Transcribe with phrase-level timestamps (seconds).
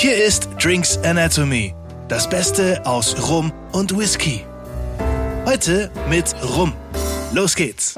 [0.00, 1.74] Hier ist Drinks Anatomy,
[2.06, 4.44] das Beste aus Rum und Whisky.
[5.44, 6.72] Heute mit Rum.
[7.34, 7.96] Los geht's.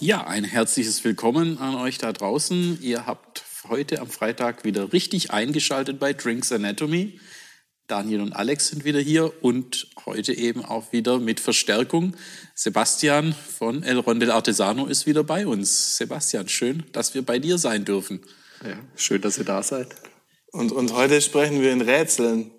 [0.00, 2.78] Ja, ein herzliches Willkommen an euch da draußen.
[2.80, 7.20] Ihr habt heute am Freitag wieder richtig eingeschaltet bei Drinks Anatomy.
[7.86, 12.16] Daniel und Alex sind wieder hier und heute eben auch wieder mit Verstärkung.
[12.54, 15.96] Sebastian von El Rondel Artesano ist wieder bei uns.
[15.96, 18.20] Sebastian, schön, dass wir bei dir sein dürfen.
[18.64, 19.88] Ja, schön, dass ihr da seid.
[20.50, 22.50] Und, und heute sprechen wir in Rätseln.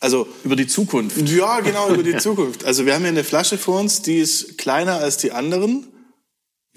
[0.00, 1.16] Also über die Zukunft.
[1.28, 2.64] Ja, genau, über die Zukunft.
[2.64, 5.86] Also wir haben hier eine Flasche vor uns, die ist kleiner als die anderen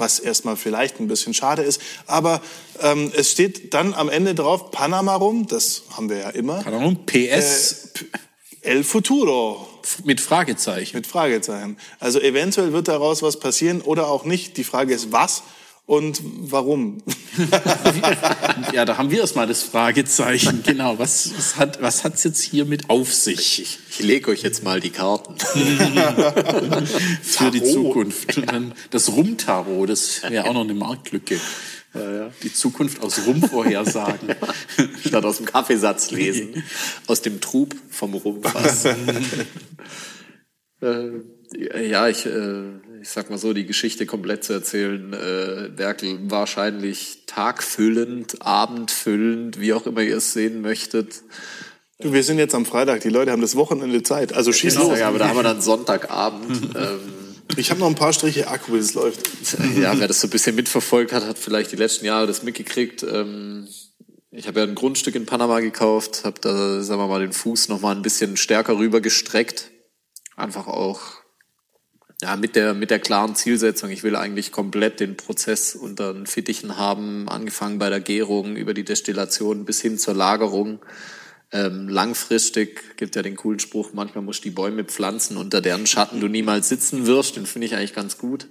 [0.02, 1.82] was erstmal vielleicht ein bisschen schade ist.
[2.08, 2.42] Aber
[2.82, 6.62] ähm, es steht dann am Ende drauf Panama rum, das haben wir ja immer.
[6.62, 7.94] Panama rum, PS.
[8.02, 8.18] Äh,
[8.64, 9.68] El Futuro.
[10.04, 10.96] Mit Fragezeichen.
[10.96, 11.78] Mit Fragezeichen.
[12.00, 14.58] Also eventuell wird daraus was passieren oder auch nicht.
[14.58, 15.42] Die Frage ist, was?
[15.92, 17.04] Und warum?
[18.74, 20.64] ja, da haben wir erstmal das Fragezeichen.
[20.66, 23.60] Genau, was, was hat was hat's jetzt hier mit auf sich?
[23.60, 25.36] Ich, ich lege euch jetzt mal die Karten.
[27.22, 28.42] Für die Zukunft.
[28.92, 31.38] Das Rum-Tarot, das wäre auch noch eine Marktlücke.
[31.94, 32.32] Ja, ja.
[32.42, 34.34] Die Zukunft aus Rum vorhersagen.
[35.06, 36.64] Statt aus dem Kaffeesatz lesen.
[37.08, 38.86] Aus dem Trub vom Rumfass.
[40.82, 41.10] äh,
[41.90, 42.64] ja, ich, äh,
[43.02, 49.74] ich sag mal so, die Geschichte komplett zu erzählen, äh, Werkel wahrscheinlich tagfüllend, abendfüllend, wie
[49.74, 51.24] auch immer ihr es sehen möchtet.
[52.00, 54.90] Du, wir sind jetzt am Freitag, die Leute haben das Wochenende Zeit, also schieß genau,
[54.90, 55.00] los.
[55.00, 56.76] Ja, aber da haben wir dann Sonntagabend.
[56.76, 57.00] ähm,
[57.58, 59.30] ich habe noch ein paar Striche Akku, wie es läuft.
[59.80, 63.04] Ja, wer das so ein bisschen mitverfolgt hat, hat vielleicht die letzten Jahre das mitgekriegt.
[63.04, 63.68] Ähm,
[64.30, 67.68] ich habe ja ein Grundstück in Panama gekauft, habe da, sagen wir mal, den Fuß
[67.68, 69.72] noch mal ein bisschen stärker rüber gestreckt.
[70.38, 71.21] Einfach auch
[72.22, 76.28] ja, mit der, mit der klaren Zielsetzung, ich will eigentlich komplett den Prozess unter den
[76.28, 80.80] Fittichen haben, angefangen bei der Gärung, über die Destillation bis hin zur Lagerung.
[81.52, 85.88] Ähm, langfristig gibt ja den coolen Spruch, manchmal musst du die Bäume pflanzen, unter deren
[85.88, 87.36] Schatten du niemals sitzen wirst.
[87.36, 88.48] Den finde ich eigentlich ganz gut,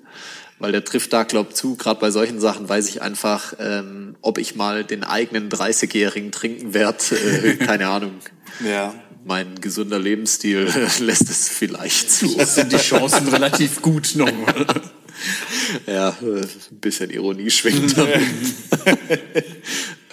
[0.59, 1.77] weil der trifft da, glaub zu.
[1.77, 6.75] Gerade bei solchen Sachen weiß ich einfach, ähm, ob ich mal den eigenen 30-Jährigen trinken
[6.75, 6.99] werde.
[7.15, 8.17] Äh, keine Ahnung.
[8.63, 8.93] Ja
[9.31, 10.69] mein gesunder Lebensstil
[10.99, 12.37] lässt es vielleicht zu.
[12.37, 14.29] Das sind die Chancen relativ gut noch.
[15.87, 16.49] ja, ein
[16.81, 18.09] bisschen Ironie schwingt da.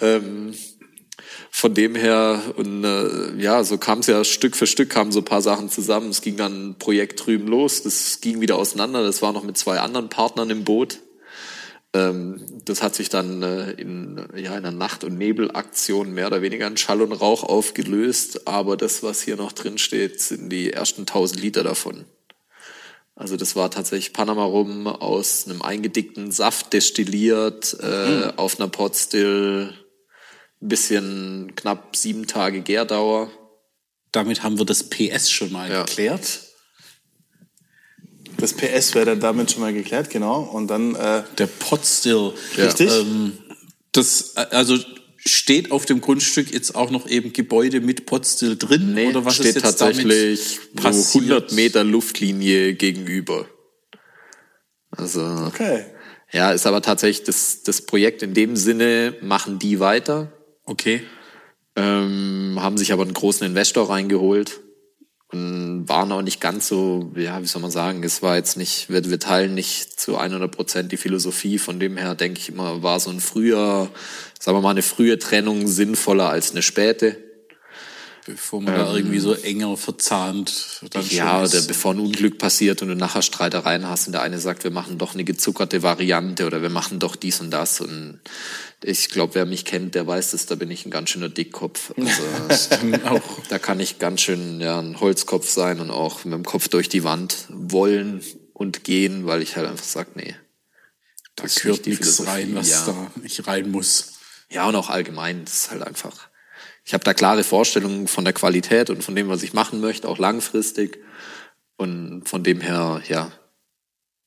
[0.00, 0.54] ähm,
[1.50, 5.18] von dem her, und äh, ja, so kam es ja Stück für Stück, kamen so
[5.18, 6.10] ein paar Sachen zusammen.
[6.10, 9.02] Es ging dann ein Projekt drüben los, das ging wieder auseinander.
[9.02, 11.00] Das war noch mit zwei anderen Partnern im Boot.
[11.94, 16.66] Ähm, das hat sich dann äh, in ja, einer Nacht- und Nebelaktion mehr oder weniger
[16.66, 18.46] in Schall und Rauch aufgelöst.
[18.46, 22.04] Aber das, was hier noch drin steht, sind die ersten 1000 Liter davon.
[23.18, 28.32] Also das war tatsächlich Panama Rum aus einem eingedickten Saft destilliert, äh, mhm.
[28.36, 29.74] auf einer Potstill,
[30.62, 33.30] ein bisschen knapp sieben Tage Gärdauer.
[34.12, 35.82] Damit haben wir das PS schon mal ja.
[35.82, 36.47] geklärt.
[38.38, 40.42] Das PS wäre dann damit schon mal geklärt, genau.
[40.42, 42.32] Und dann äh, der Potstill.
[42.56, 42.88] Richtig.
[42.90, 43.32] Ähm,
[43.90, 44.78] das also
[45.16, 49.34] steht auf dem Grundstück jetzt auch noch eben Gebäude mit Potstill drin nee, oder was
[49.34, 53.46] steht ist jetzt tatsächlich so 100 Meter Luftlinie gegenüber.
[54.90, 55.86] Also okay.
[56.30, 60.32] Ja, ist aber tatsächlich das, das Projekt in dem Sinne machen die weiter.
[60.64, 61.02] Okay.
[61.74, 64.60] Ähm, haben sich aber einen großen Investor reingeholt
[65.30, 69.04] waren auch nicht ganz so, ja, wie soll man sagen, es war jetzt nicht, wir,
[69.04, 72.98] wir teilen nicht zu 100 Prozent die Philosophie, von dem her denke ich immer, war
[72.98, 73.90] so ein früher,
[74.40, 77.27] sagen wir mal, eine frühe Trennung sinnvoller als eine späte.
[78.28, 82.82] Bevor man ähm, da irgendwie so enger verzahnt dann Ja, oder bevor ein Unglück passiert
[82.82, 86.46] und du nachher Streitereien hast und der eine sagt, wir machen doch eine gezuckerte Variante
[86.46, 88.20] oder wir machen doch dies und das und
[88.84, 91.92] ich glaube, wer mich kennt, der weiß es, da bin ich ein ganz schöner Dickkopf.
[91.96, 92.22] Also.
[93.48, 96.90] Da kann ich ganz schön ja, ein Holzkopf sein und auch mit dem Kopf durch
[96.90, 98.22] die Wand wollen
[98.52, 100.34] und gehen, weil ich halt einfach sag, nee.
[101.34, 102.84] Da gehört nichts rein, was ja.
[102.86, 104.18] da nicht rein muss.
[104.50, 106.27] Ja, und auch allgemein, das ist halt einfach.
[106.88, 110.08] Ich habe da klare Vorstellungen von der Qualität und von dem, was ich machen möchte,
[110.08, 111.04] auch langfristig.
[111.76, 113.30] Und von dem her, ja,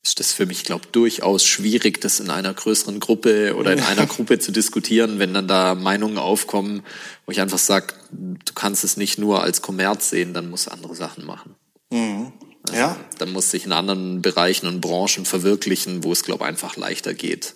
[0.03, 4.05] ist das für mich, glaube durchaus schwierig, das in einer größeren Gruppe oder in einer
[4.05, 6.83] Gruppe zu diskutieren, wenn dann da Meinungen aufkommen,
[7.25, 10.71] wo ich einfach sage, du kannst es nicht nur als Kommerz sehen, dann musst du
[10.71, 11.55] andere Sachen machen.
[11.89, 12.31] Mhm.
[12.67, 12.95] Also, ja.
[13.17, 17.55] Dann muss sich in anderen Bereichen und Branchen verwirklichen, wo es, glaube einfach leichter geht.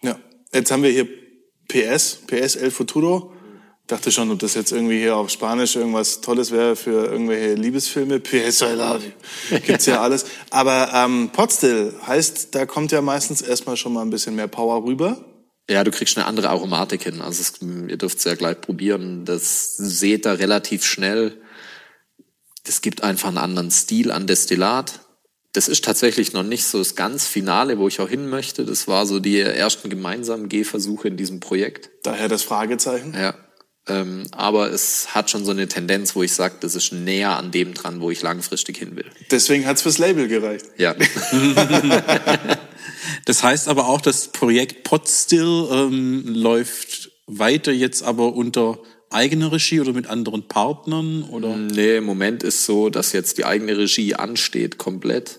[0.00, 0.18] Ja,
[0.50, 1.06] jetzt haben wir hier
[1.68, 3.33] PS, PS El Futuro.
[3.86, 8.18] Dachte schon, ob das jetzt irgendwie hier auf Spanisch irgendwas Tolles wäre für irgendwelche Liebesfilme.
[8.18, 9.58] PS I love you.
[9.60, 10.24] Gibt's ja alles.
[10.48, 14.84] Aber ähm, Potstill heißt, da kommt ja meistens erstmal schon mal ein bisschen mehr Power
[14.84, 15.22] rüber.
[15.68, 17.20] Ja, du kriegst eine andere Aromatik hin.
[17.20, 19.26] Also es, ihr dürft es ja gleich probieren.
[19.26, 21.40] Das seht ihr relativ schnell.
[22.64, 25.00] Das gibt einfach einen anderen Stil an Destillat.
[25.52, 28.64] Das ist tatsächlich noch nicht so das ganz Finale, wo ich auch hin möchte.
[28.64, 31.90] Das war so die ersten gemeinsamen Gehversuche in diesem Projekt.
[32.02, 33.14] Daher das Fragezeichen.
[33.14, 33.34] Ja.
[33.86, 37.50] Ähm, aber es hat schon so eine Tendenz, wo ich sage, das ist näher an
[37.50, 39.10] dem dran, wo ich langfristig hin will.
[39.30, 40.66] Deswegen hat's fürs Label gereicht.
[40.78, 40.94] Ja.
[43.24, 48.78] Das heißt aber auch, das Projekt Potstill ähm, läuft weiter jetzt aber unter
[49.10, 51.56] eigener Regie oder mit anderen Partnern oder?
[51.56, 55.38] nee, im Moment ist so, dass jetzt die eigene Regie ansteht komplett.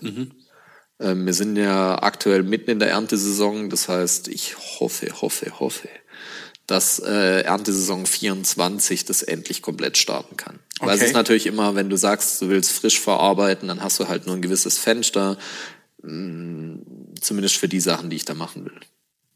[0.98, 3.68] Ähm, wir sind ja aktuell mitten in der Erntesaison.
[3.68, 5.88] Das heißt, ich hoffe, hoffe, hoffe,
[6.66, 10.58] dass äh, Erntesaison 24 das endlich komplett starten kann.
[10.80, 11.06] Weil es Okay.
[11.06, 14.34] ist natürlich immer, wenn du sagst, du willst frisch verarbeiten, dann hast du halt nur
[14.36, 15.38] ein gewisses Fenster.
[16.02, 16.76] Mm,
[17.20, 18.78] Zumindest für die Sachen, die ich da machen will.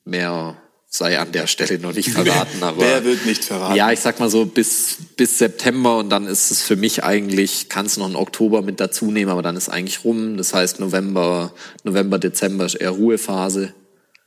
[0.04, 0.56] Mehr
[0.86, 2.82] sei an der Stelle noch nicht verraten, aber.
[2.82, 3.74] Wer wird nicht verraten?
[3.76, 7.68] Ja, ich sag mal so bis, bis September und dann ist es für mich eigentlich,
[7.68, 10.36] kannst du noch einen Oktober mit dazu nehmen, aber dann ist eigentlich rum.
[10.36, 11.52] Das heißt November,
[11.84, 13.72] November, Dezember ist eher Ruhephase.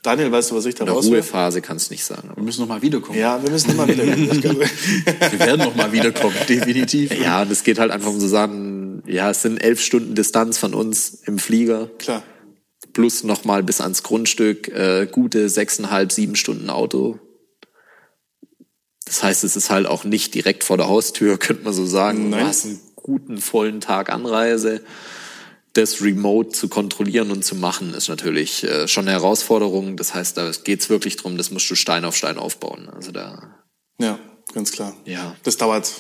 [0.03, 1.13] Daniel, weißt du, was ich da Oder raushöre?
[1.13, 2.29] Ruhephase kannst du nicht sagen.
[2.35, 3.17] Wir müssen noch mal wiederkommen.
[3.17, 4.29] Ja, wir müssen immer wieder reden.
[4.31, 4.59] Ich glaube,
[5.31, 7.17] Wir werden noch mal wiederkommen, definitiv.
[7.17, 10.57] Ja, und es geht halt einfach um zu sagen, ja, es sind elf Stunden Distanz
[10.57, 12.21] von uns im Flieger Klar.
[12.91, 17.19] plus nochmal bis ans Grundstück äh, gute sechseinhalb, sieben Stunden Auto.
[19.06, 22.29] Das heißt, es ist halt auch nicht direkt vor der Haustür, könnte man so sagen.
[22.29, 22.41] Nein.
[22.41, 24.81] Du hast einen guten, vollen Tag Anreise.
[25.73, 29.97] Das Remote zu kontrollieren und zu machen, ist natürlich äh, schon eine Herausforderung.
[29.97, 32.89] Das heißt, da geht's wirklich drum, das musst du Stein auf Stein aufbauen.
[32.89, 33.55] Also da,
[33.99, 34.19] Ja,
[34.53, 34.95] ganz klar.
[35.05, 35.35] Ja.
[35.43, 35.91] Das dauert.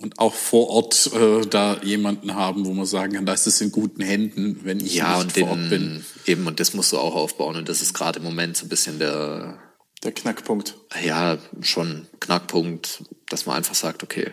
[0.00, 3.72] Und auch vor Ort äh, da jemanden haben, wo man sagen kann, das ist in
[3.72, 6.04] guten Händen, wenn ich ja, nicht und vor Ort bin.
[6.24, 7.56] eben, und das musst du auch aufbauen.
[7.56, 9.58] Und das ist gerade im Moment so ein bisschen der,
[10.04, 10.76] Der Knackpunkt.
[11.04, 14.30] ja, schon Knackpunkt, dass man einfach sagt, okay,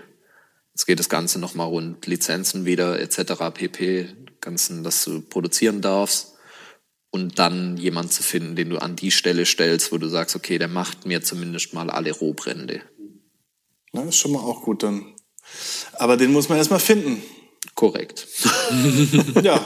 [0.74, 4.10] jetzt geht das Ganze nochmal rund, Lizenzen wieder, etc., pp,
[4.46, 6.34] Ganzen, dass du produzieren darfst.
[7.10, 10.58] Und dann jemand zu finden, den du an die Stelle stellst, wo du sagst, okay,
[10.58, 12.82] der macht mir zumindest mal alle Rohbrände.
[13.94, 15.16] Na, ist schon mal auch gut dann.
[15.94, 17.22] Aber den muss man erstmal finden.
[17.74, 18.28] Korrekt.
[19.44, 19.64] Ja.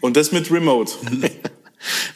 [0.00, 0.92] Und das mit Remote.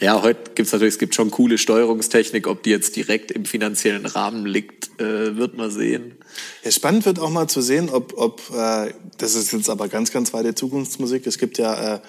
[0.00, 4.06] Ja, heute gibt's natürlich, es gibt schon coole Steuerungstechnik, ob die jetzt direkt im finanziellen
[4.06, 6.16] Rahmen liegt, äh, wird man sehen.
[6.64, 10.10] Ja, spannend wird auch mal zu sehen, ob, ob äh, das ist jetzt aber ganz,
[10.12, 11.26] ganz weite Zukunftsmusik.
[11.26, 12.00] Es gibt ja äh,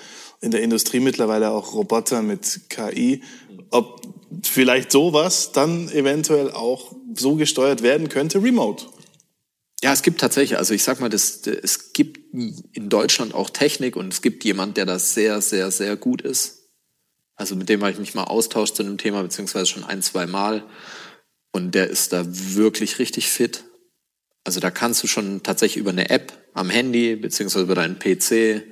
[0.42, 3.24] in der Industrie mittlerweile auch Roboter mit KI.
[3.72, 4.02] Ob
[4.44, 8.86] vielleicht sowas dann eventuell auch so gesteuert werden könnte, remote.
[9.82, 13.96] Ja, es gibt tatsächlich, also ich sag mal, das, es gibt in Deutschland auch Technik
[13.96, 16.59] und es gibt jemand, der da sehr, sehr, sehr gut ist.
[17.40, 20.28] Also mit dem habe ich mich mal austauscht zu einem Thema, beziehungsweise schon ein, zwei
[20.28, 20.64] Mal.
[21.54, 23.64] Und der ist da wirklich richtig fit.
[24.44, 28.64] Also da kannst du schon tatsächlich über eine App am Handy, beziehungsweise über deinen PC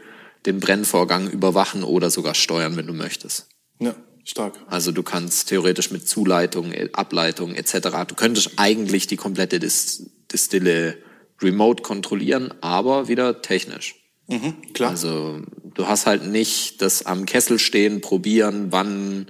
[0.45, 3.47] den Brennvorgang überwachen oder sogar steuern, wenn du möchtest.
[3.79, 4.59] Ja, stark.
[4.67, 8.05] Also du kannst theoretisch mit Zuleitung, äh, Ableitung etc.
[8.05, 10.97] Du könntest eigentlich die komplette Dis Distille
[11.41, 13.95] remote kontrollieren, aber wieder technisch.
[14.27, 14.89] Mhm, klar.
[14.89, 15.41] Also
[15.77, 19.27] du hast halt nicht das am Kessel stehen, probieren, wann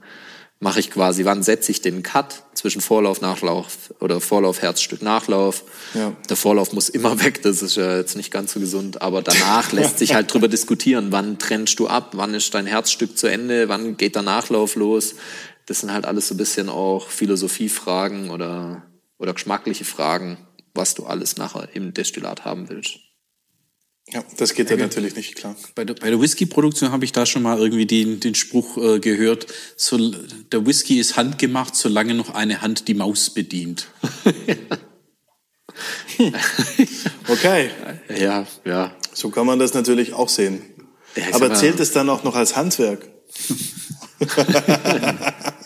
[0.60, 5.64] mache ich quasi, wann setze ich den Cut zwischen Vorlauf, Nachlauf oder Vorlauf, Herzstück, Nachlauf.
[5.94, 6.16] Ja.
[6.30, 9.72] Der Vorlauf muss immer weg, das ist ja jetzt nicht ganz so gesund, aber danach
[9.72, 13.70] lässt sich halt drüber diskutieren, wann trennst du ab, wann ist dein Herzstück zu Ende,
[13.70, 15.16] wann geht der Nachlauf los.
[15.68, 18.84] Das sind halt alles so ein bisschen auch Philosophiefragen oder,
[19.18, 20.38] oder geschmackliche Fragen,
[20.74, 23.00] was du alles nachher im Destillat haben willst.
[24.10, 25.56] Ja, das geht ja natürlich nicht, klar.
[25.76, 29.00] Bei der, bei der Whisky-Produktion habe ich da schon mal irgendwie den, den Spruch äh,
[29.00, 29.98] gehört, so,
[30.52, 33.88] der Whisky ist handgemacht, solange noch eine Hand die Maus bedient.
[37.28, 37.70] Okay,
[38.18, 38.96] Ja, ja.
[39.14, 40.64] so kann man das natürlich auch sehen.
[41.16, 43.08] Ja, Aber zählt es dann auch noch als Handwerk?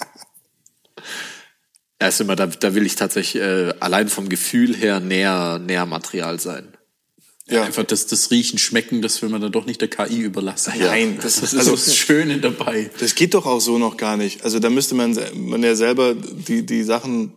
[2.02, 5.86] Ja, ist immer, da, da will ich tatsächlich äh, allein vom Gefühl her näher, näher
[5.86, 6.76] Material sein.
[7.51, 7.63] Ja.
[7.63, 10.74] Einfach das, das Riechen, Schmecken, das will man dann doch nicht der KI überlassen.
[10.79, 12.89] Nein, das, das- ist also- das Schöne dabei.
[13.00, 14.43] Das geht doch auch so noch gar nicht.
[14.43, 17.34] Also da müsste man, man ja selber die, die Sachen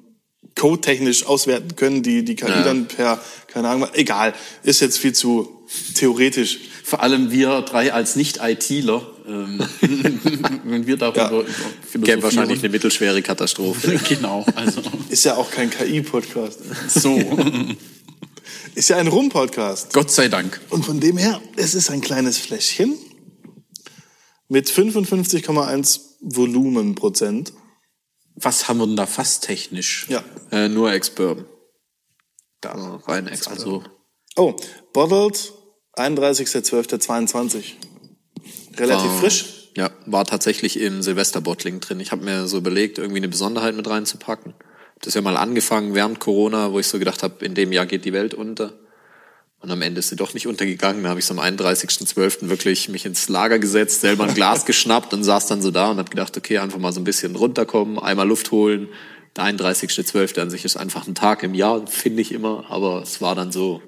[0.56, 2.62] codetechnisch auswerten können, die die KI Ja.
[2.62, 5.48] dann per, keine Ahnung, egal, ist jetzt viel zu
[5.94, 6.58] theoretisch.
[6.84, 9.60] Vor allem wir drei als Nicht-ITler, ähm,
[10.64, 11.30] wenn wir darüber Ja.
[11.30, 11.52] über Gäbe
[11.90, 12.22] philosophieren.
[12.22, 13.98] wahrscheinlich eine mittelschwere Katastrophe.
[14.08, 16.60] Genau, also Ist ja auch kein KI-Podcast.
[16.88, 17.18] so.
[18.74, 19.92] Ist ja ein Rum-Podcast.
[19.92, 20.60] Gott sei Dank.
[20.70, 22.96] Und von dem her, es ist ein kleines Fläschchen
[24.48, 27.52] mit 55,1 Volumenprozent.
[28.34, 30.06] Was haben wir denn da fast technisch?
[30.08, 30.24] Ja.
[30.50, 31.46] äh, nur Ex-Bourbon.
[32.60, 33.58] Da rein Ex-Bourbon.
[33.58, 33.84] Also,
[34.36, 34.56] Oh,
[34.92, 35.52] bottled
[35.96, 37.74] 31.12.22.
[38.76, 39.70] Relativ War- frisch.
[39.76, 41.98] Ja, war tatsächlich im Silvesterbottling drin.
[42.00, 44.54] Ich habe mir so überlegt, irgendwie eine Besonderheit mit reinzupacken.
[45.00, 47.86] Das ist ja mal angefangen während Corona, wo ich so gedacht habe, in dem Jahr
[47.86, 48.72] geht die Welt unter.
[49.60, 51.04] Und am Ende ist sie doch nicht untergegangen.
[51.04, 52.48] Da habe ich so am 31.12.
[52.48, 55.98] wirklich mich ins Lager gesetzt, selber ein Glas geschnappt und saß dann so da und
[55.98, 58.88] habe gedacht, okay, einfach mal so ein bisschen runterkommen, einmal Luft holen.
[59.36, 60.38] Der 31.12.
[60.40, 62.66] an sich ist einfach ein Tag im Jahr, finde ich immer.
[62.68, 63.80] Aber es war dann so,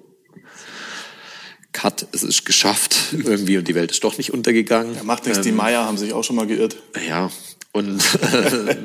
[1.76, 4.94] Cut, es ist geschafft irgendwie und die Welt ist doch nicht untergegangen.
[4.96, 6.78] Ja, macht nichts, die Meier haben sich auch schon mal geirrt.
[7.06, 7.30] Ja,
[7.72, 8.00] und
[8.32, 8.76] äh,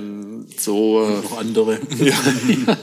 [0.60, 1.80] so, äh, noch andere.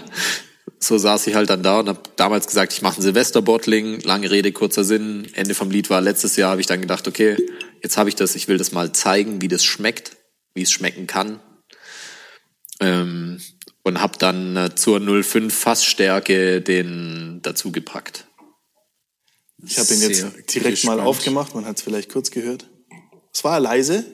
[0.79, 4.01] so saß ich halt dann da und habe damals gesagt, ich mache ein Silvesterbottling.
[4.01, 5.29] Lange Rede, kurzer Sinn.
[5.35, 7.37] Ende vom Lied war letztes Jahr, habe ich dann gedacht, okay,
[7.83, 10.17] jetzt habe ich das, ich will das mal zeigen, wie das schmeckt,
[10.55, 11.41] wie es schmecken kann.
[12.81, 13.41] Ähm,
[13.83, 18.27] und habe dann äh, zur 05 Fassstärke den dazu gepackt.
[19.65, 21.55] Ich habe ihn jetzt Sehr direkt mal aufgemacht.
[21.55, 22.67] Man hat es vielleicht kurz gehört.
[23.33, 24.05] Es war leise.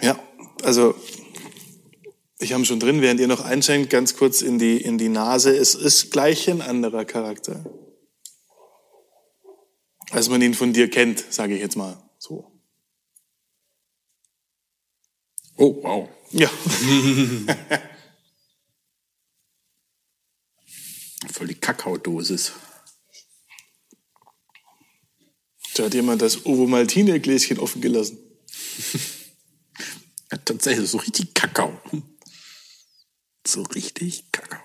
[0.00, 0.18] Ja,
[0.62, 0.94] also
[2.38, 5.56] ich habe schon drin, während ihr noch einschenkt, ganz kurz in die, in die Nase.
[5.56, 7.64] Es ist gleich ein anderer Charakter.
[10.10, 12.52] Als man ihn von dir kennt, sage ich jetzt mal so.
[15.56, 16.08] Oh, wow.
[16.30, 16.50] Ja,
[21.32, 22.52] Voll die Kakaodosis.
[25.74, 28.18] da hat jemand das Ovomaltine-Gläschen offen gelassen.
[30.46, 31.80] Ja, tatsächlich, so richtig Kakao.
[33.46, 34.60] So richtig Kakao.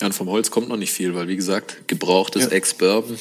[0.00, 2.48] Ja, und vom Holz kommt noch nicht viel, weil wie gesagt, gebrauchtes Ja.
[2.50, 3.18] Ex-Bourbon.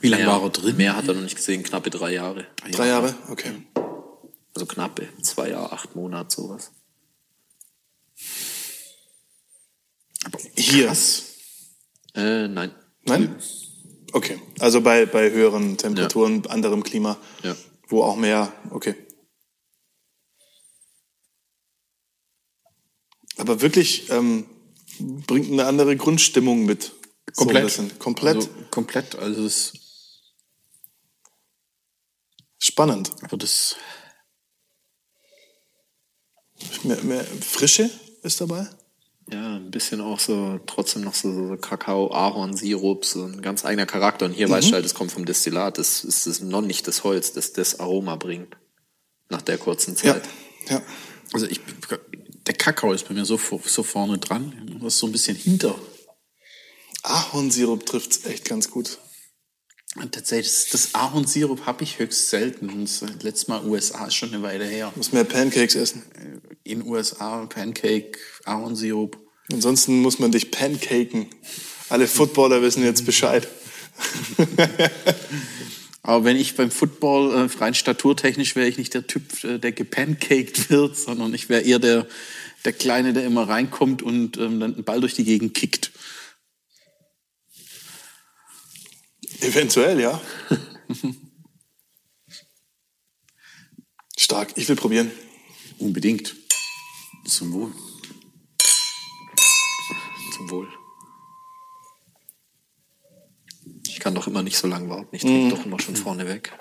[0.00, 0.76] Wie lange war er drin?
[0.76, 2.46] mehr hat er noch nicht gesehen, knappe drei Jahre.
[2.72, 3.14] Drei Jahre?
[3.28, 3.52] Okay.
[4.54, 6.72] Also knappe, zwei Jahre, acht Monate, sowas.
[10.24, 10.94] Aber Hier.
[12.14, 12.74] Äh, nein.
[13.04, 13.36] Nein?
[14.12, 14.40] Okay.
[14.58, 17.56] Also bei, bei höheren Temperaturen, anderem Klima, Ja.
[17.90, 18.94] Wo auch mehr, okay.
[23.36, 24.46] Aber wirklich ähm,
[24.98, 26.92] bringt eine andere Grundstimmung mit.
[27.32, 27.98] So ein bisschen.
[27.98, 29.14] Komplett Also, komplett.
[29.16, 29.72] Also das,
[32.58, 33.10] spannend.
[33.22, 33.76] aber das
[36.82, 37.90] Mehr, mehr Frische
[38.22, 38.68] ist dabei.
[39.32, 43.86] Ja, ein bisschen auch so, trotzdem noch so, so Kakao, Ahornsirup, so ein ganz eigener
[43.86, 44.24] Charakter.
[44.26, 45.78] Und hier weißt du halt, es kommt vom Destillat.
[45.78, 48.56] Das ist das noch nicht das Holz, das das Aroma bringt.
[49.28, 50.14] Nach der kurzen Ja.
[50.14, 50.22] Zeit.
[50.68, 50.82] ja.
[51.32, 51.60] Also ich,
[52.46, 54.78] der Kakao ist bei mir so, so vorne dran.
[54.80, 55.76] Was so ein bisschen hinter.
[57.04, 58.98] Ahornsirup trifft's echt ganz gut.
[59.96, 62.68] Und tatsächlich, das, Ahornsirup habe ich höchst selten.
[62.70, 64.92] Und das letztes Mal USA ist schon eine Weile her.
[64.96, 66.02] Muss mehr Pancakes essen.
[66.64, 69.18] In USA Pancake, Ahornsirup.
[69.52, 71.26] Ansonsten muss man dich pancaken.
[71.88, 73.48] Alle Footballer wissen jetzt Bescheid.
[76.02, 79.72] Aber wenn ich beim Football äh, rein staturtechnisch wäre ich nicht der Typ, äh, der
[79.72, 82.06] gepancaked wird, sondern ich wäre eher der,
[82.64, 85.92] der Kleine, der immer reinkommt und ähm, dann einen Ball durch die Gegend kickt.
[89.40, 90.20] Eventuell, ja.
[94.16, 94.52] Stark.
[94.56, 95.10] Ich will probieren.
[95.78, 96.36] Unbedingt.
[97.24, 97.72] Zum Wohl.
[100.36, 100.68] Zum Wohl.
[103.86, 105.14] Ich kann doch immer nicht so lange warten.
[105.14, 106.58] Ich trinke doch immer schon vorne weg.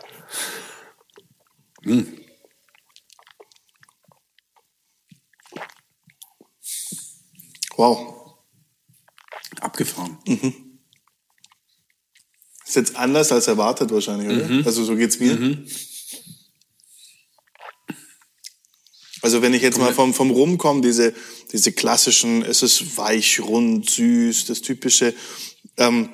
[7.77, 8.35] Wow.
[9.61, 10.17] Abgefahren.
[12.65, 14.65] Ist jetzt anders als erwartet wahrscheinlich, oder?
[14.65, 15.65] Also so geht's mir.
[19.21, 21.13] Also wenn ich jetzt mal vom, vom Rum komme, diese,
[21.51, 25.13] diese klassischen, es ist weich, rund, süß, das typische.
[25.77, 26.09] Ähm,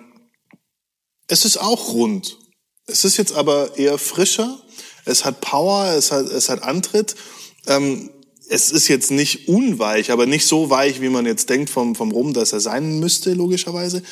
[1.27, 2.37] es ist auch rund.
[2.87, 4.61] Es ist jetzt aber eher frischer.
[5.05, 7.15] Es hat Power, es hat, es hat Antritt.
[7.67, 8.09] Ähm,
[8.47, 12.11] es ist jetzt nicht unweich, aber nicht so weich, wie man jetzt denkt vom, vom
[12.11, 14.03] Rum, dass er sein müsste, logischerweise.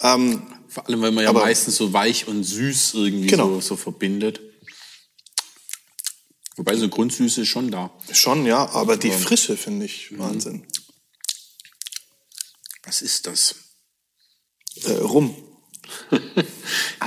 [0.00, 3.54] Ähm, Vor allem, weil man ja meistens so weich und süß irgendwie Genau.
[3.54, 4.40] so, so verbindet.
[6.56, 7.90] Wobei so eine Grundsüße ist schon da.
[8.12, 10.66] Schon, ja, aber die Frische finde ich Wahnsinn.
[12.84, 13.54] Was ist das?
[14.84, 15.34] Äh, rum.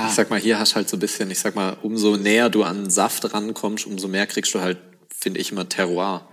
[0.08, 2.50] Ich sag mal, hier hast du halt so ein bisschen, ich sag mal, umso näher
[2.50, 6.28] du an Saft rankommst, umso mehr kriegst du halt, finde ich, immer Terroir.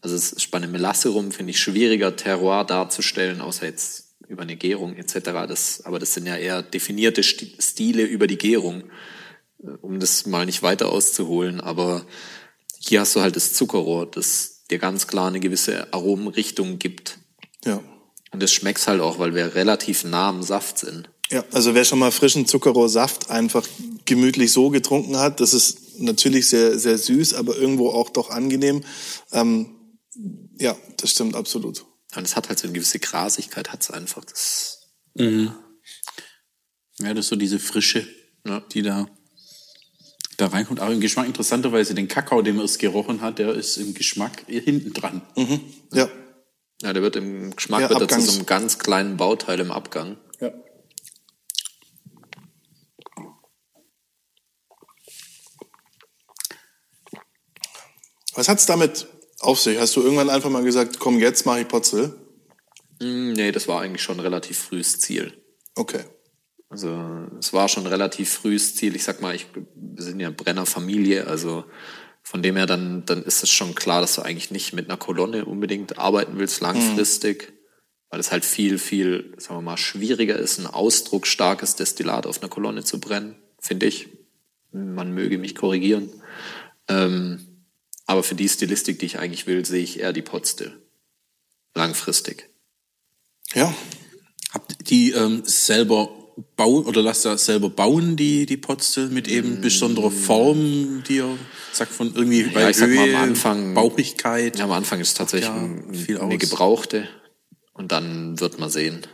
[0.00, 4.42] Also es ist bei einer Melasse rum, finde ich, schwieriger, Terroir darzustellen, außer jetzt über
[4.42, 5.14] eine Gärung etc.
[5.48, 8.84] Das, aber das sind ja eher definierte Sti- Stile über die Gärung,
[9.62, 11.60] äh, um das mal nicht weiter auszuholen.
[11.60, 12.06] Aber
[12.82, 17.18] hier hast du halt das Zuckerrohr, das dir ganz klar eine gewisse Aromenrichtung gibt.
[17.64, 17.82] Ja.
[18.32, 21.10] Und das schmeckt halt auch, weil wir relativ nah am Saft sind.
[21.30, 23.66] Ja, also wer schon mal frischen Zuckerrohrsaft einfach
[24.04, 28.82] gemütlich so getrunken hat, das ist natürlich sehr, sehr süß, aber irgendwo auch doch angenehm.
[29.30, 29.76] Ähm,
[30.58, 31.84] ja, das stimmt absolut.
[32.16, 34.24] Und es hat halt so eine gewisse Grasigkeit, hat's einfach.
[34.24, 35.54] Das, Ja,
[36.98, 38.06] das ist so diese Frische,
[38.46, 38.60] Ja.
[38.72, 39.06] die da,
[40.40, 40.80] da reinkommt.
[40.80, 44.44] Aber im Geschmack interessanterweise, den Kakao, den man erst gerochen hat, der ist im Geschmack
[44.46, 45.22] hinten dran.
[45.92, 46.08] Ja.
[46.82, 50.16] ja, der wird im Geschmack Ja, wird zu so einem ganz kleinen Bauteil im Abgang.
[50.40, 50.50] ja.
[58.34, 59.06] Was hat's damit
[59.40, 59.78] auf sich?
[59.78, 62.14] Hast du irgendwann einfach mal gesagt, komm, jetzt mache ich Potzel?
[63.00, 65.32] Hm, Nee, das war eigentlich schon relativ frühes Ziel.
[65.74, 66.04] Okay.
[66.70, 68.94] Also es war schon relativ frühes Ziel.
[68.94, 71.64] Ich sag mal, ich, wir sind ja Brennerfamilie, also
[72.22, 74.96] von dem her dann, dann ist es schon klar, dass du eigentlich nicht mit einer
[74.96, 77.52] Kolonne unbedingt arbeiten willst langfristig,
[78.08, 82.48] weil es halt viel, viel, sagen wir mal, schwieriger ist, ein ausdrucksstarkes Destillat auf einer
[82.50, 84.08] Kolonne zu brennen, finde ich.
[84.70, 86.22] Man möge mich korrigieren.
[86.86, 87.64] Ähm,
[88.06, 90.80] aber für die Stilistik, die ich eigentlich will, sehe ich eher die Potstill.
[91.74, 92.48] Langfristig.
[93.54, 93.74] Ja.
[94.52, 96.19] Habt die ähm, selber
[96.56, 101.38] bauen oder lasst ihr selber bauen, die, die Potstill, mit eben besonderer Form, die ihr
[101.72, 104.58] sagt von irgendwie bei ich sag Höhe, mal, am Anfang- Bauchigkeit?
[104.58, 105.50] Ja, am Anfang ist es tatsächlich
[106.08, 107.08] ja eine gebrauchte
[107.74, 109.06] und dann wird man sehen.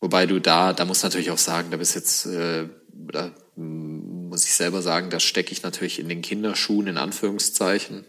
[0.00, 2.68] Wobei du da, da musst du natürlich auch sagen, da bist jetzt, äh,
[3.12, 8.04] da mm, muss ich selber sagen, da stecke ich natürlich in den Kinderschuhen in Anführungszeichen.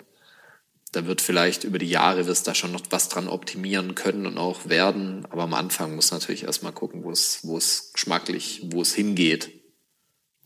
[0.93, 4.37] Da wird vielleicht über die Jahre wirst da schon noch was dran optimieren können und
[4.37, 8.81] auch werden, aber am Anfang muss natürlich erstmal gucken, wo es, wo es geschmacklich, wo
[8.83, 9.49] es hingeht.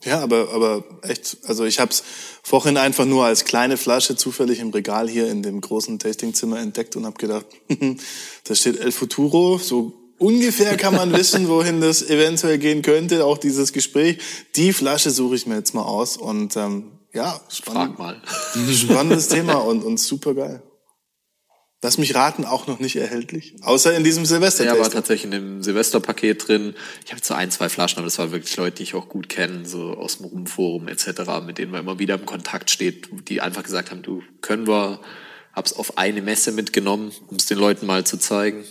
[0.04, 2.04] Ja, aber, aber echt, also ich habe es
[2.44, 6.96] vorhin einfach nur als kleine Flasche zufällig im Regal hier in dem großen Tastingzimmer entdeckt
[6.96, 7.46] und habe gedacht,
[8.46, 13.38] da steht El Futuro, so ungefähr kann man wissen, wohin das eventuell gehen könnte, auch
[13.38, 14.20] dieses Gespräch.
[14.56, 18.22] Die Flasche suche ich mir jetzt mal aus und ähm, ja, Frag spannend, mal.
[18.74, 20.62] spannendes Thema und, und super geil.
[21.82, 25.32] Lass mich raten, auch noch nicht erhältlich, außer in diesem silvester Ja, war tatsächlich in
[25.32, 26.76] dem Silvesterpaket drin.
[27.06, 29.30] Ich habe so ein, zwei Flaschen, aber das war wirklich Leute, die ich auch gut
[29.30, 33.42] kenne, so aus dem Rumforum etc., mit denen man immer wieder im Kontakt steht, die
[33.42, 35.02] einfach gesagt haben, du können wir,
[35.54, 38.64] hab's auf eine Messe mitgenommen, um es den Leuten mal zu zeigen.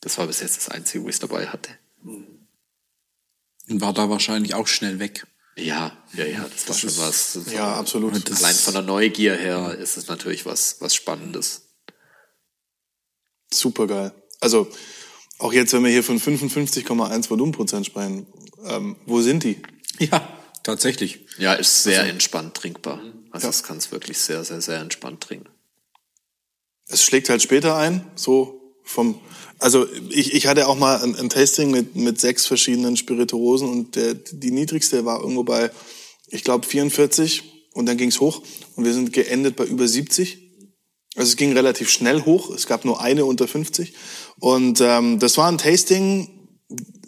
[0.00, 1.70] Das war bis jetzt das Einzige, wo ich dabei hatte.
[2.02, 5.26] Und war da wahrscheinlich auch schnell weg.
[5.58, 7.32] Ja, ja, ja, das, war schon was.
[7.34, 8.14] Das Ja, war- absolut.
[8.30, 11.62] Allein von der Neugier her ist es natürlich was, was Spannendes.
[13.52, 14.12] Super geil.
[14.40, 14.68] Also
[15.38, 18.26] auch jetzt, wenn wir hier von 55,1 Volumenprozent sprechen,
[18.64, 19.60] ähm, wo sind die?
[19.98, 20.28] Ja,
[20.62, 21.26] tatsächlich.
[21.38, 23.00] Ja, ist sehr entspannt trinkbar.
[23.30, 25.48] Also das kannst wirklich sehr, sehr, sehr entspannt trinken.
[26.86, 29.20] Es schlägt halt später ein, so vom,
[29.58, 33.96] also ich, ich hatte auch mal ein, ein Tasting mit, mit sechs verschiedenen Spirituosen und
[33.96, 35.70] der, die niedrigste war irgendwo bei,
[36.28, 37.42] ich glaube, 44
[37.74, 38.42] und dann ging's hoch
[38.76, 40.38] und wir sind geendet bei über 70.
[41.16, 43.92] Also es ging relativ schnell hoch, es gab nur eine unter 50
[44.38, 46.38] und ähm, das war ein Tasting,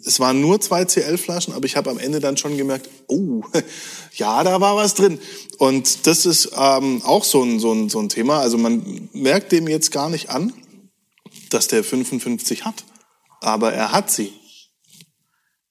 [0.05, 3.43] es waren nur zwei CL-Flaschen, aber ich habe am Ende dann schon gemerkt, oh,
[4.15, 5.19] ja, da war was drin.
[5.57, 8.39] Und das ist ähm, auch so ein, so, ein, so ein Thema.
[8.39, 10.53] Also man merkt dem jetzt gar nicht an,
[11.53, 12.83] dass der 55 hat.
[13.41, 14.33] Aber er hat sie.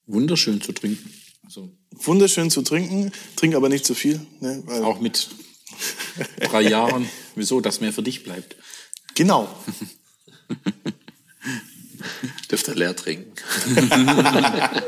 [0.05, 1.13] Wunderschön zu trinken.
[1.43, 4.25] Also Wunderschön zu trinken, trink aber nicht zu viel.
[4.39, 4.63] Ne?
[4.83, 5.29] Auch mit
[6.39, 7.09] drei Jahren.
[7.35, 8.55] Wieso, dass mehr für dich bleibt?
[9.15, 9.47] Genau.
[12.49, 13.33] Dürft ihr leer trinken.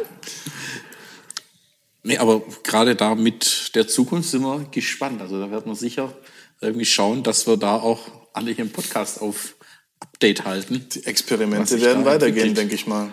[2.05, 5.21] Nee, aber gerade da mit der Zukunft sind wir gespannt.
[5.21, 6.13] Also da werden wir sicher
[6.59, 8.01] irgendwie schauen, dass wir da auch
[8.33, 9.55] alle hier im Podcast auf
[10.03, 10.85] Update halten.
[10.93, 13.11] Die Experimente werden weitergehen, denke ich mal.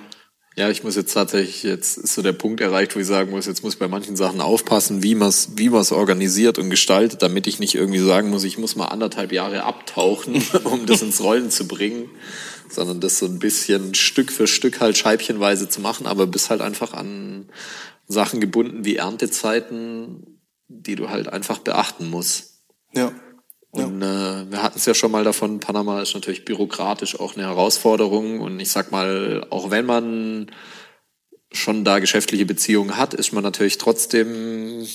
[0.56, 3.46] Ja, ich muss jetzt tatsächlich, jetzt ist so der Punkt erreicht, wo ich sagen muss,
[3.46, 7.22] jetzt muss ich bei manchen Sachen aufpassen, wie man es wie man's organisiert und gestaltet,
[7.22, 11.22] damit ich nicht irgendwie sagen muss, ich muss mal anderthalb Jahre abtauchen, um das ins
[11.22, 12.10] Rollen zu bringen,
[12.68, 16.60] sondern das so ein bisschen Stück für Stück halt scheibchenweise zu machen, aber bist halt
[16.60, 17.48] einfach an
[18.08, 22.64] Sachen gebunden wie Erntezeiten, die du halt einfach beachten musst.
[22.92, 23.12] Ja.
[23.72, 27.44] Und äh, wir hatten es ja schon mal davon, Panama ist natürlich bürokratisch auch eine
[27.44, 28.40] Herausforderung.
[28.40, 30.50] Und ich sag mal, auch wenn man
[31.52, 34.86] schon da geschäftliche Beziehungen hat, ist man natürlich trotzdem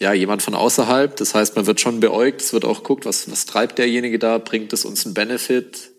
[0.00, 1.16] ja jemand von außerhalb.
[1.16, 4.38] Das heißt, man wird schon beäugt, es wird auch guckt, was, was treibt derjenige da,
[4.38, 5.90] bringt es uns einen Benefit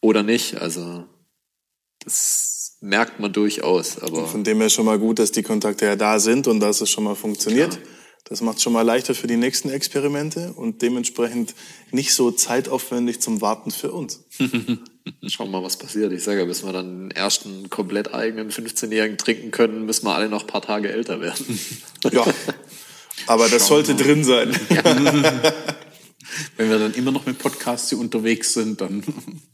[0.00, 0.60] oder nicht.
[0.60, 1.06] Also
[2.04, 3.98] das merkt man durchaus.
[3.98, 6.80] Aber Von dem her schon mal gut, dass die Kontakte ja da sind und dass
[6.80, 7.78] es schon mal funktioniert.
[8.24, 11.54] Das macht es schon mal leichter für die nächsten Experimente und dementsprechend
[11.90, 14.24] nicht so zeitaufwendig zum Warten für uns.
[15.26, 16.12] schauen wir mal, was passiert.
[16.12, 20.14] Ich sage ja, bis wir dann den ersten komplett eigenen 15-Jährigen trinken können, müssen wir
[20.14, 21.58] alle noch ein paar Tage älter werden.
[22.12, 22.24] Ja,
[23.26, 24.50] aber das sollte drin sein.
[26.56, 29.02] Wenn wir dann immer noch mit Podcasts hier unterwegs sind, dann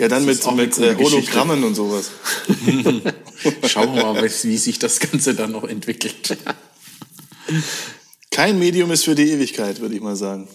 [0.00, 2.10] Ja, dann Das mit, mit äh, Hologrammen und sowas.
[3.66, 6.38] schauen wir mal, wie sich das Ganze dann noch entwickelt.
[8.30, 10.48] Kein Medium ist für die Ewigkeit, würde ich mal sagen.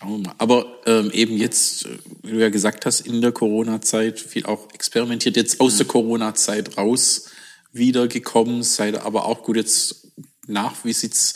[0.00, 0.34] Mal.
[0.38, 4.68] Aber ähm, eben jetzt, äh, wie du ja gesagt hast, in der Corona-Zeit viel auch
[4.72, 7.30] experimentiert, jetzt aus der Corona-Zeit raus
[7.72, 10.12] wiedergekommen, seid aber auch gut jetzt
[10.46, 11.34] nach, wie sieht's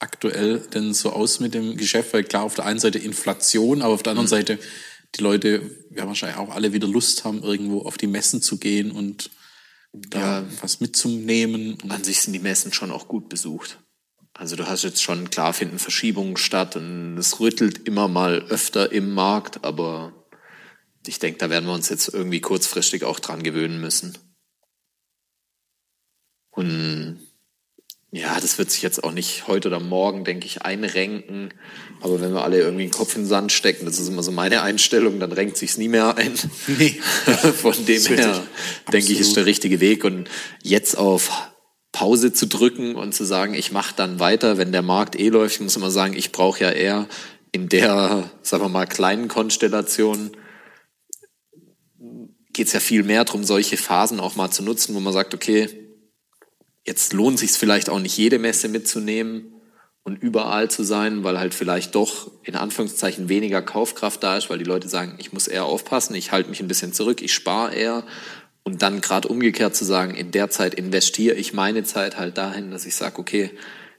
[0.00, 2.12] aktuell denn so aus mit dem Geschäft?
[2.12, 4.58] Weil klar, auf der einen Seite Inflation, aber auf der anderen Seite
[5.14, 5.62] die Leute
[5.94, 9.30] ja wahrscheinlich auch alle wieder Lust haben, irgendwo auf die Messen zu gehen und
[9.92, 10.46] da Ja.
[10.62, 11.78] was mitzunehmen.
[11.88, 13.78] An sich sind die Messen schon auch gut besucht.
[14.32, 18.92] Also du hast jetzt schon, klar finden Verschiebungen statt und es rüttelt immer mal öfter
[18.92, 20.12] im Markt, aber
[21.06, 24.16] ich denke, da werden wir uns jetzt irgendwie kurzfristig auch dran gewöhnen müssen.
[26.50, 27.18] Und
[28.12, 31.54] ja, das wird sich jetzt auch nicht heute oder morgen, denke ich, einrenken.
[32.00, 34.32] Aber wenn wir alle irgendwie den Kopf in den Sand stecken, das ist immer so
[34.32, 36.34] meine Einstellung, dann renkt sich's nie mehr ein.
[36.66, 37.00] Nee.
[37.62, 38.42] Von dem her,
[38.92, 40.04] denke ich, ist der richtige Weg.
[40.04, 40.28] Und
[40.62, 41.30] jetzt auf
[41.92, 45.56] Pause zu drücken und zu sagen, ich mache dann weiter, wenn der Markt eh läuft.
[45.56, 47.06] Ich muss immer sagen, ich brauche ja eher
[47.52, 50.30] in der, sagen wir mal, kleinen Konstellation
[52.52, 55.68] geht's ja viel mehr darum, solche Phasen auch mal zu nutzen, wo man sagt, okay,
[56.90, 59.54] jetzt lohnt sich vielleicht auch nicht jede Messe mitzunehmen
[60.02, 64.58] und überall zu sein, weil halt vielleicht doch in Anführungszeichen weniger Kaufkraft da ist, weil
[64.58, 67.72] die Leute sagen, ich muss eher aufpassen, ich halte mich ein bisschen zurück, ich spare
[67.72, 68.02] eher
[68.64, 72.72] und dann gerade umgekehrt zu sagen, in der Zeit investiere ich meine Zeit halt dahin,
[72.72, 73.50] dass ich sage, okay,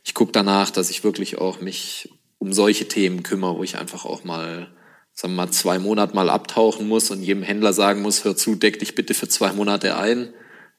[0.04, 4.04] ich gucke danach, dass ich wirklich auch mich um solche Themen kümmere, wo ich einfach
[4.04, 4.68] auch mal,
[5.14, 8.56] sagen wir mal, zwei Monate mal abtauchen muss und jedem Händler sagen muss, hör zu,
[8.56, 10.34] deck dich bitte für zwei Monate ein.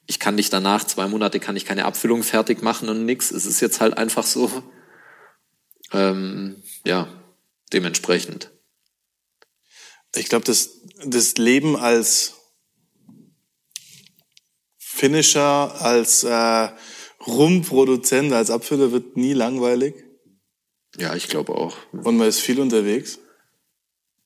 [0.06, 3.30] Ich kann dich danach, zwei Monate kann ich keine Abfüllung fertig machen und nix.
[3.30, 4.50] Es ist jetzt halt einfach so,
[5.92, 7.08] ähm, ja,
[7.72, 8.50] dementsprechend.
[10.16, 10.70] Ich glaube, das,
[11.04, 12.34] das Leben als
[14.78, 16.68] Finisher, als äh,
[17.26, 19.94] Rumproduzent, als Abfüller wird nie langweilig
[20.98, 21.76] Ja, ich glaube auch.
[21.92, 23.18] und man ist viel unterwegs.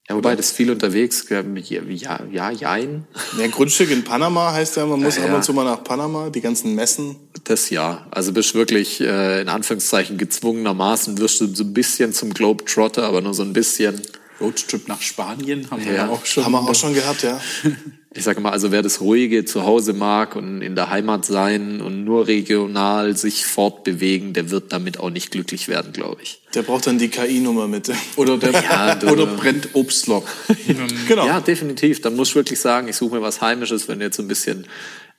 [0.09, 3.09] Ja, wobei das viel unterwegs, ja, ja, ja, jein.
[3.38, 6.31] Ja, Grundstück in Panama heißt ja, man muss Ja, ab und zu mal nach Panama,
[6.31, 7.16] die ganzen Messen.
[7.42, 8.07] Das ja.
[8.12, 13.21] Also bist wirklich äh, in Anführungszeichen gezwungenermaßen wirst du so ein bisschen zum Globetrotter, aber
[13.21, 14.01] nur so ein bisschen.
[14.40, 16.07] Roadtrip nach Spanien haben wir Ja.
[16.07, 16.44] ja auch schon.
[16.44, 17.40] Haben wir auch schon gehabt, ja.
[18.14, 22.03] Ich sage mal, also wer das ruhige Zuhause mag und in der Heimat sein und
[22.05, 26.40] nur regional sich fortbewegen, der wird damit auch nicht glücklich werden, glaube ich.
[26.55, 27.92] Der braucht dann die KI-Nummer mit.
[28.16, 30.27] Oder, der, Ja, oder brennt Obstlock.
[31.09, 31.27] Genau.
[31.27, 32.01] Ja, definitiv.
[32.01, 34.66] Da muss ich wirklich sagen, ich suche mir was Heimisches, wenn jetzt so ein bisschen,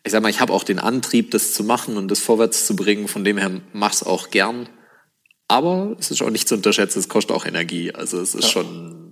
[0.03, 2.75] ich sag mal, ich habe auch den Antrieb, das zu machen und das vorwärts zu
[2.75, 3.08] bringen.
[3.08, 4.69] Von dem her mach's auch gern.
[5.47, 7.93] Aber es ist auch nicht zu unterschätzen, es kostet auch Energie.
[7.93, 9.07] Also es ist schon,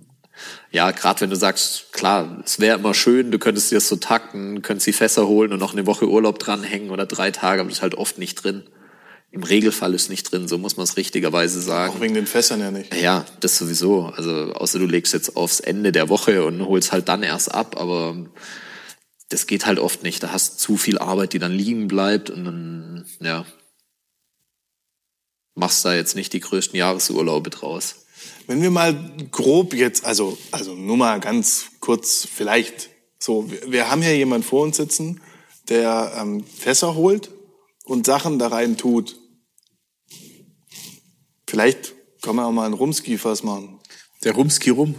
[0.72, 3.96] ja, gerade wenn du sagst, klar, es wäre immer schön, du könntest dir das so
[3.96, 7.70] takten, könntest die Fässer holen und noch eine Woche Urlaub dranhängen oder drei Tage, aber
[7.70, 8.64] das ist halt oft nicht drin.
[9.32, 11.94] Im Regelfall ist nicht drin, so muss man es richtigerweise sagen.
[11.94, 12.96] Auch wegen den Fässern ja nicht.
[12.96, 14.06] Ja, das sowieso.
[14.16, 17.76] Also außer du legst jetzt aufs Ende der Woche und holst halt dann erst ab,
[17.78, 18.16] aber
[19.30, 20.24] das geht halt oft nicht.
[20.24, 23.46] Da hast du zu viel Arbeit, die dann liegen bleibt und dann, ja,
[25.56, 28.05] machst da jetzt nicht die größten Jahresurlaube draus.
[28.48, 28.94] Wenn wir mal
[29.32, 34.46] grob jetzt, also, also nur mal ganz kurz vielleicht, so, wir, wir haben hier jemand
[34.46, 35.22] vor uns sitzen,
[35.70, 37.32] der ähm, Fässer holt
[37.86, 39.20] und Sachen da rein tut.
[41.48, 43.80] Vielleicht kann man auch mal einen Rumski-Fass machen.
[44.24, 44.96] Der Rumski rum.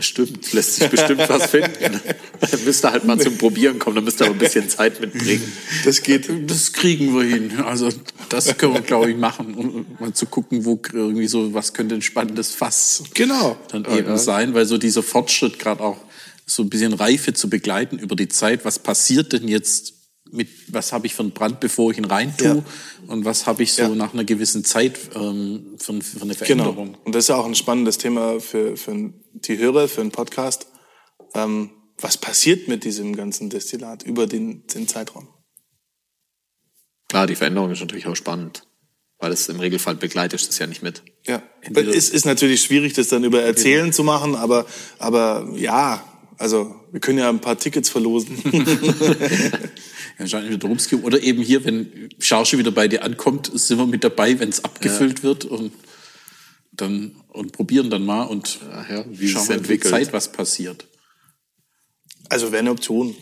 [0.00, 2.00] Bestimmt, lässt sich bestimmt was finden.
[2.40, 4.98] Dann müsst ihr halt mal zum Probieren kommen, dann müsst ihr aber ein bisschen Zeit
[4.98, 5.52] mitbringen.
[5.84, 6.30] Das geht.
[6.50, 7.60] Das kriegen wir hin.
[7.60, 7.90] Also
[8.30, 11.94] das können wir, glaube ich, machen, um mal zu gucken, wo irgendwie so, was könnte
[11.96, 13.58] ein spannendes Fass Genau.
[13.70, 15.98] dann eben sein, weil so dieser Fortschritt gerade auch
[16.46, 18.64] so ein bisschen Reife zu begleiten über die Zeit.
[18.64, 19.92] Was passiert denn jetzt
[20.32, 22.64] mit was habe ich für einen Brand, bevor ich ihn rein tue Ja.
[23.08, 23.88] und was habe ich so Ja.
[23.90, 26.64] nach einer gewissen Zeit ähm, für, für eine Genau.
[26.64, 26.96] Veränderung.
[27.04, 30.66] Und das ist ja auch ein spannendes Thema für, für die Hörer, für einen Podcast.
[31.34, 35.28] Ähm, was passiert mit diesem ganzen Destillat über den, den Zeitraum?
[37.08, 38.62] Klar, die Veränderung ist natürlich auch spannend,
[39.18, 41.02] weil es im Regelfall begleitet es ja nicht mit.
[41.26, 41.42] Ja,
[41.74, 44.64] es ist natürlich schwierig, das dann über Erzählen zu machen, aber,
[44.98, 46.04] aber ja,
[46.40, 48.38] also wir können ja ein paar Tickets verlosen.
[50.18, 54.04] Wahrscheinlich wieder Rumski oder eben hier, wenn Charge wieder bei dir ankommt, sind wir mit
[54.04, 55.72] dabei, wenn es abgefüllt wird und
[56.72, 59.92] dann und probieren dann mal und ja, wie schauen wir entwickelt.
[59.92, 60.86] Zeit, was passiert.
[62.30, 63.14] Also wäre eine Option.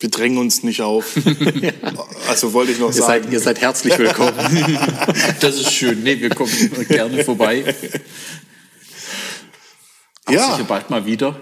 [0.00, 1.16] Wir drängen uns nicht auf.
[2.28, 3.24] Also wollte ich noch Ihr sagen.
[3.24, 4.34] seid, ihr seid herzlich willkommen.
[5.40, 6.02] Das ist schön.
[6.02, 6.52] Nee, wir kommen
[6.88, 7.74] gerne vorbei.
[10.28, 11.40] ja, Sicher bald mal wieder.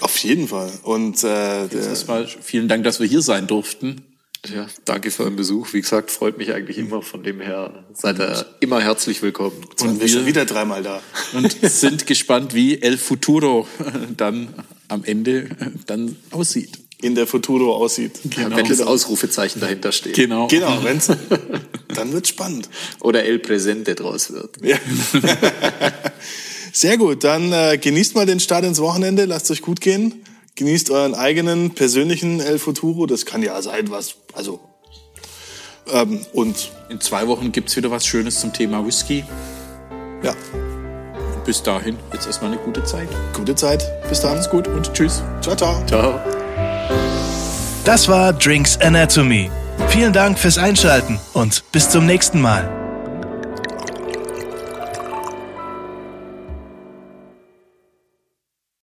[0.00, 0.70] Auf jeden Fall.
[0.82, 4.02] Und äh, der, Erstmal vielen Dank, dass wir hier sein durften.
[4.52, 5.72] ja, danke für euren Besuch.
[5.72, 7.02] Wie gesagt, freut mich eigentlich immer.
[7.02, 9.56] Von dem her seid ihr immer herzlich willkommen.
[9.80, 11.02] und wir schon wieder dreimal da.
[11.32, 13.66] und sind gespannt, wie El Futuro
[14.16, 14.48] dann
[14.88, 15.48] am Ende
[15.86, 16.70] dann aussieht.
[17.00, 18.18] In der Futuro aussieht.
[18.24, 20.14] Wenn das Ausrufezeichen dahinter steht.
[20.14, 20.48] Genau.
[20.48, 21.06] Genau, wenn's,
[21.94, 22.68] dann wird's spannend.
[23.00, 24.56] Oder El Presente draus wird.
[24.62, 24.78] Ja.
[26.72, 30.24] Sehr gut, dann äh, genießt mal den Start ins Wochenende, lasst euch gut gehen.
[30.54, 34.60] Genießt euren eigenen persönlichen El Futuro, das kann ja sein, was, also.
[35.92, 39.24] Ähm, und In zwei Wochen gibt's wieder was Schönes zum Thema Whisky.
[40.22, 40.32] ja,
[41.34, 43.08] Und bis dahin, jetzt erstmal eine gute Zeit.
[43.34, 43.84] gute Zeit.
[44.08, 44.42] Bis dann.
[44.50, 45.22] Gut und tschüss.
[45.40, 45.82] Ciao, ciao.
[45.86, 46.20] Ciao.
[47.84, 49.50] Das war Drinks Anatomy.
[49.88, 52.87] Vielen Dank fürs Einschalten und bis zum nächsten Mal.